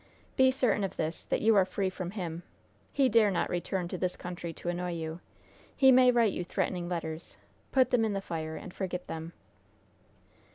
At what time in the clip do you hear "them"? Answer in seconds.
7.91-8.03, 9.05-9.33